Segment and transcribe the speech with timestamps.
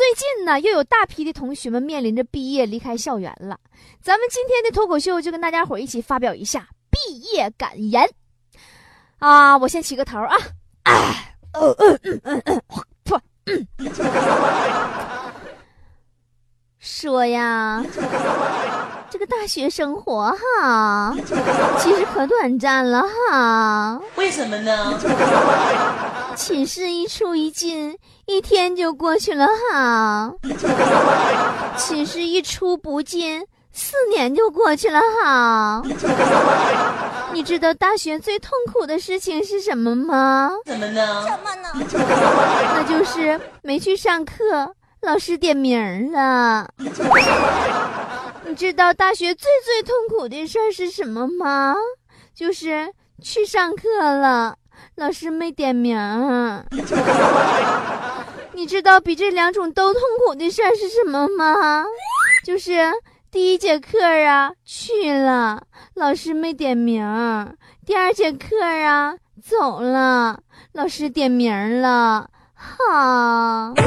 [0.00, 3.58] 最近呢，又有大批的同学们面临着毕业离开校园了。
[4.00, 8.08] 咱们今天的脱口秀就跟大家伙一起发表一下毕业感言。
[9.18, 10.38] 啊，我先起个头啊！
[11.52, 12.62] 嗯嗯嗯嗯
[13.44, 13.66] 嗯，
[16.78, 17.84] 说呀，
[19.10, 21.14] 这个大学生活哈，
[21.78, 24.00] 其实可短暂了哈。
[24.16, 24.98] 为什么呢？
[26.40, 30.32] 寝室一出一进，一天就过去了哈。
[31.76, 33.46] 寝室一出不进。
[33.72, 35.80] 四年就过去了哈，
[37.32, 40.50] 你知道大学最痛苦的事情是什么吗？
[40.66, 41.22] 什么呢？
[41.22, 41.68] 什么呢？
[42.74, 46.68] 那就是没去上课，老师点名了。
[48.44, 51.76] 你知道大学最最痛苦的事儿是什么吗？
[52.34, 52.92] 就是
[53.22, 54.56] 去上课了，
[54.96, 55.96] 老师没点名。
[58.52, 61.84] 你知道比这两种都痛苦的事儿是什么吗？
[62.44, 62.90] 就是。
[63.32, 65.62] 第一节课啊去了，
[65.94, 67.00] 老师没点名
[67.86, 70.40] 第二节课啊走了，
[70.72, 72.28] 老师点名了。
[72.56, 73.72] 好。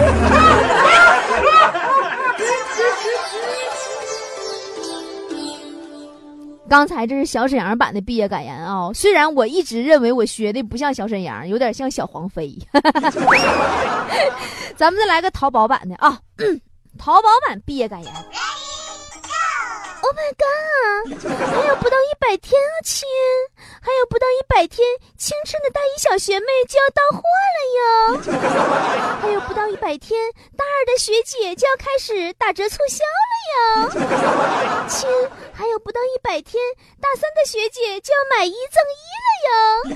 [6.73, 8.89] 刚才这是小沈阳版的毕业感言啊！
[8.95, 12.57] 虽然我一直认为我学的不像小沈阳，有点像小黄飞。
[14.75, 16.19] 咱们再来个淘宝版的啊！
[16.97, 18.11] 淘宝版毕业感言。
[20.03, 21.07] Oh my god！
[21.31, 23.07] 还有不到一百天啊，亲！
[23.81, 24.85] 还有不到一百天，
[25.17, 28.19] 青春的大一小学妹就要到货了哟！
[29.21, 30.19] 还有不到一百天，
[30.57, 34.87] 大二的学姐就要开始打折促销了哟！
[34.89, 35.09] 亲！
[35.53, 36.61] 还有不到一百天，
[36.99, 39.87] 大三的学姐就要买一赠一了哟！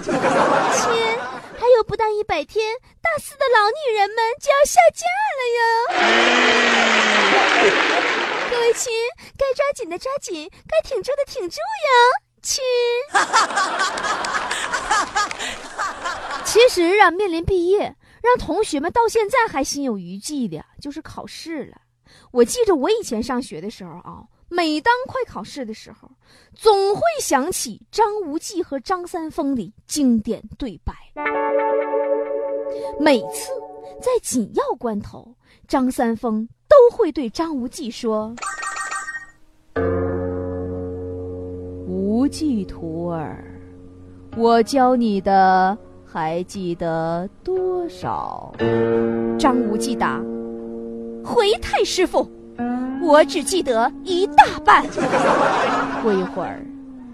[0.71, 1.19] 亲！
[1.59, 5.67] 还有不到一百天，大四的老女人们就要下架了哟！
[8.49, 8.93] 各位亲，
[9.37, 11.91] 该抓紧的抓紧，该挺住的挺住呀，
[12.41, 12.63] 亲。
[16.43, 21.77] 其实啊，面临毕业，让同学们到现在还心有余悸的，就是考试了。
[22.31, 26.09] 我记着我以前上学的时候啊，每当快考试的时候，
[26.55, 30.93] 总会想起张无忌和张三丰的经典对白。
[32.99, 33.51] 每次
[34.01, 35.35] 在紧要关头，
[35.67, 36.49] 张三丰。
[36.69, 38.35] 都会对张无忌说
[42.27, 43.41] ：“无忌徒儿，
[44.35, 48.53] 我教你的还记得多少？”
[49.39, 50.21] 张无忌答
[51.23, 52.29] ：“回太师傅，
[53.01, 54.85] 我只记得一大半。
[56.03, 56.59] ”过一会儿，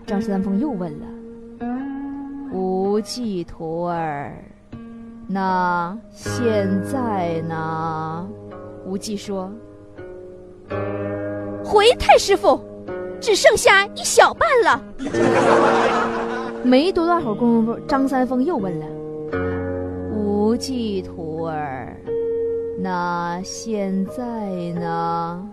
[0.07, 1.06] 张三丰又问了
[2.51, 4.34] ：“无忌徒儿，
[5.28, 8.28] 那现在呢？”
[8.84, 9.51] 无忌说
[11.63, 12.59] ：“回太师傅，
[13.23, 14.84] 只剩下一小半了。”
[16.61, 18.85] 没多大会儿功夫，张三丰又问了
[20.13, 21.97] ：“无忌徒儿，
[22.79, 24.23] 那现在
[24.79, 25.44] 呢？”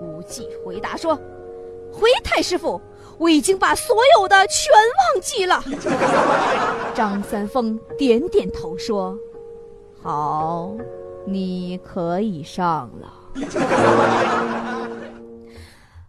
[0.00, 1.14] 无忌回答说
[1.92, 2.80] ：“回太师傅，
[3.18, 4.72] 我已经把所有的全
[5.12, 5.62] 忘记了。
[6.94, 9.18] ”张三丰点点头说
[10.00, 10.72] ：“好。”
[11.26, 13.10] 你可以上了。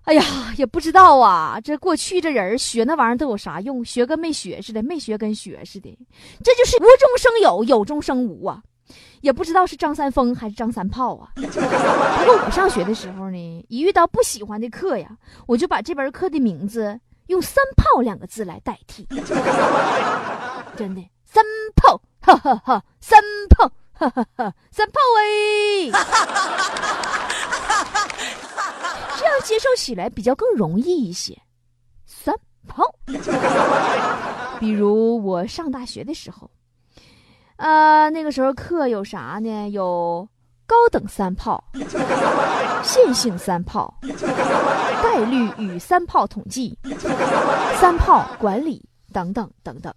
[0.05, 0.23] 哎呀，
[0.55, 3.83] 也不知道啊，这过去这人学那玩意儿都有啥用？
[3.83, 5.97] 学跟没学似的，没学跟学似的，
[6.43, 8.61] 这就是无中生有，有中生无啊！
[9.21, 11.29] 也不知道是张三丰还是张三炮啊。
[11.35, 15.09] 不过我上学的时候呢，一遇到不喜欢的课呀，
[15.47, 19.07] 我就把这门课的名字用“三炮”两个字来代替。
[20.77, 21.43] 真的，三
[21.75, 23.19] 炮，哈哈哈，三
[23.49, 23.71] 炮。
[23.97, 25.89] 哈哈哈，三炮哎，
[29.43, 31.37] 接受起来比较更容易一些。
[32.05, 32.33] 三
[32.67, 32.83] 炮，
[34.59, 36.49] 比如我上大学的时候，
[37.57, 39.69] 啊，那个时候课有啥呢？
[39.69, 40.27] 有
[40.67, 41.63] 高等三炮、
[42.83, 43.93] 线性三炮、
[45.03, 46.77] 概率与三炮统计、
[47.79, 48.83] 三炮管理
[49.13, 49.93] 等等等等。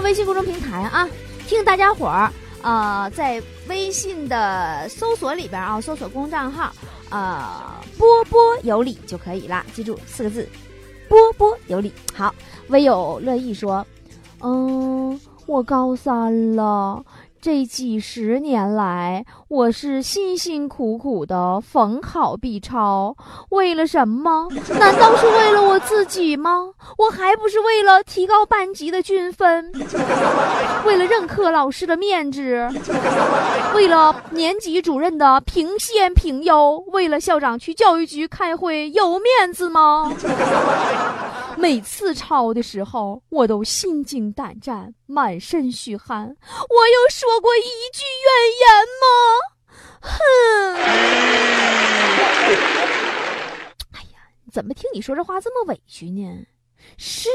[0.00, 1.08] 微信公众平台啊，
[1.46, 2.30] 听大家伙儿
[2.62, 6.72] 啊，在微信的搜索里边啊，搜索公众账号
[7.08, 10.48] 啊，波波有理就可以了，记住四个字，
[11.08, 11.92] 波波有理。
[12.14, 12.34] 好，
[12.68, 13.86] 微友乐意说，
[14.40, 17.04] 嗯，我高三了。
[17.46, 23.14] 这几十年来，我是辛辛苦苦的逢考必抄，
[23.50, 24.48] 为了什么？
[24.80, 26.68] 难道是为了我自己吗？
[26.98, 29.70] 我还不是为了提高班级的均分，
[30.84, 32.68] 为了任课老师的面子，
[33.74, 40.12] 为了年级主任的评先评优，为了校长去教育局开会有面子吗？
[41.56, 46.24] 每次抄的时候，我都心惊胆战，满身虚汗。
[46.24, 48.28] 我有说过一句怨
[48.62, 48.68] 言
[49.02, 49.06] 吗？
[50.00, 50.12] 哼！
[53.92, 54.18] 哎呀，
[54.52, 56.46] 怎么听你说这话这么委屈呢？
[56.96, 57.28] 是，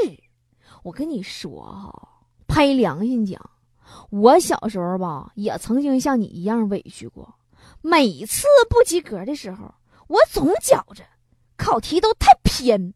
[0.83, 1.91] 我跟你说哈，
[2.47, 3.39] 拍良心讲，
[4.09, 7.35] 我小时候吧，也曾经像你一样委屈过。
[7.81, 9.73] 每次不及格的时候，
[10.07, 11.03] 我总觉着
[11.57, 12.93] 考题都太偏。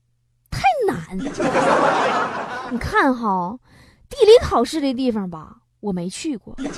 [0.52, 1.18] 太难，
[2.72, 3.58] 你看哈，
[4.10, 6.70] 地理考试的地方吧，我没去过；历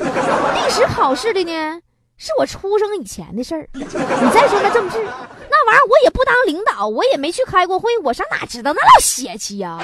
[0.69, 1.79] 史考试的呢，
[2.17, 3.69] 是我出生以前的事儿。
[3.73, 9.77] 你再说那政治那玩意儿，我也不当领导，我也没去开过会，我上哪知道那老邪气呀？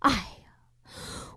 [0.00, 0.10] 哎，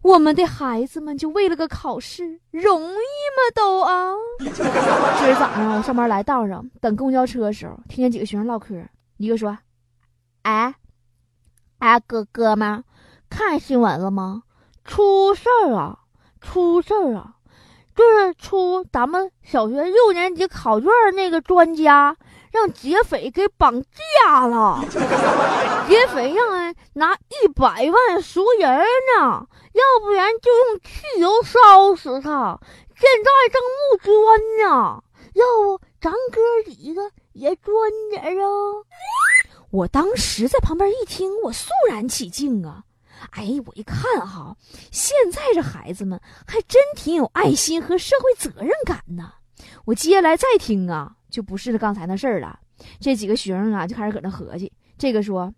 [0.09, 3.51] 我们的孩子们就为了个考试，容易吗？
[3.53, 4.11] 都啊！
[4.41, 8.73] 今儿早上我上班来道上等公交车的时候，听见几个学生唠嗑。
[9.17, 9.55] 一个说
[10.41, 10.73] ：“哎，
[11.77, 12.83] 哎，哥哥们，
[13.29, 14.41] 看新闻了吗？
[14.83, 15.99] 出事儿了，
[16.41, 17.35] 出事儿了！
[17.95, 22.17] 就是出咱们小学六年级考卷那个专家，
[22.51, 24.83] 让劫匪给绑架了。
[25.87, 32.59] 劫匪让人拿一百万赎人呢，要不然就用汽油烧死他。
[32.95, 35.03] 现在正募捐呢，
[35.33, 37.63] 要不咱哥几个？”也捐
[38.09, 38.49] 点啊！
[39.71, 42.83] 我当时在旁边一听，我肃然起敬啊！
[43.31, 44.57] 哎，我一看哈，
[44.91, 49.35] 现在这孩子们还真挺有爱心和社会责任感呢。
[49.85, 52.59] 我接下来再听啊，就不是刚才那事儿了。
[52.99, 54.71] 这几个学生啊，就开始搁那合计。
[54.97, 55.53] 这个说：“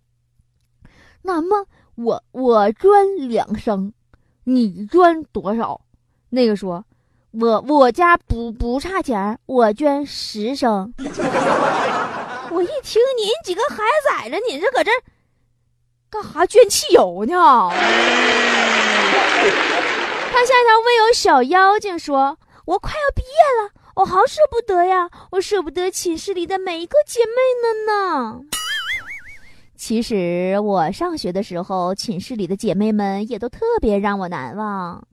[1.22, 2.90] 那么我我捐
[3.28, 3.92] 两升，
[4.44, 5.80] 你捐多少？”
[6.30, 6.84] 那个说。
[7.32, 10.92] 我我家不不差钱，我捐十升。
[12.52, 14.90] 我一听您几个孩崽子，你这搁这
[16.10, 17.32] 干哈捐汽油呢？
[20.30, 23.28] 看下一条，未有小妖精说：“我快要毕业
[23.62, 28.40] 了，我好舍不得呀，我舍不得寝室里的每一个姐妹们呢。”
[29.76, 35.04] 其实我上学的时候，寝室里的姐妹们也都特别让我难忘。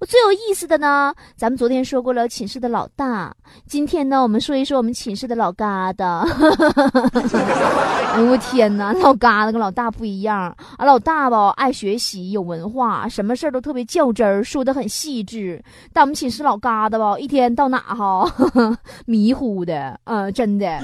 [0.00, 3.36] 我最有意思的呢，咱们昨天说过了寝室的老大，
[3.66, 6.26] 今天呢，我们说一说我们寝室的老疙瘩。
[8.10, 10.86] 哎呦我天哪，老疙瘩跟老大不一样啊！
[10.86, 15.62] 老大吧，爱学习，有文化，什么事儿都特别较真儿，说的很细致。
[15.92, 18.26] 但我们寝室老疙瘩吧，一天到哪哈，
[19.04, 20.80] 迷糊的，嗯，真的。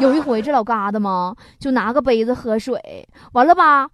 [0.00, 3.88] 有一回这老疙瘩嘛，就拿个杯子喝水，完了吧，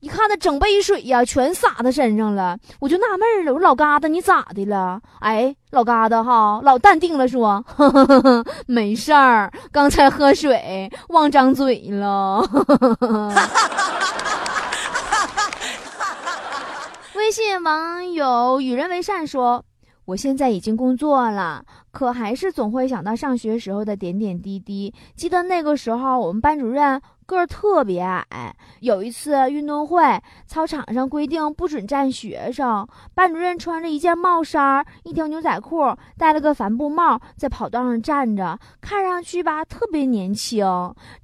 [0.00, 5.00] 一看他整杯水呀，全洒他身上了，我就纳闷了，我说老疙瘩你咋的了？
[5.20, 12.42] 哎，老疙瘩哈，老淡定了，说呵呵呵没事儿，刚才喝水忘张嘴了。
[17.14, 19.62] 微信网友与人为善说
[20.10, 24.92] ：“我现在已经工作了，可还是总会想到上学时候的点点滴滴。
[25.14, 27.00] 记得那个时候，我们班主任。”
[27.30, 30.02] 个儿特别矮，有一次运动会，
[30.48, 40.66] 操场上规定不准站学生，班主任穿着一件帽衫，一条牛仔裤，戴了个帆布帽，在跑道上站着，看上去吧特别年轻。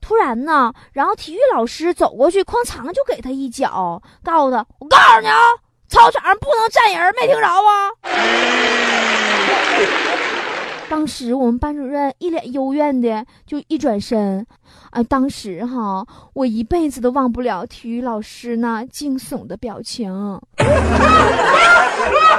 [0.01, 5.37] 突然呢，然后体育老师走过去，哐嚓就给他一脚，告诉他：“我告诉你啊，
[5.89, 7.91] 操场上不能站人，没听着啊？”
[10.89, 14.47] 当时我们班主任一脸幽怨的就一转身。
[14.91, 20.41] 啊，当时哈，我一辈子都忘不了体育老师那惊悚的表情。